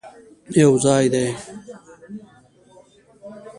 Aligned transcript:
یوځای 0.61 1.05
دې، 1.13 1.27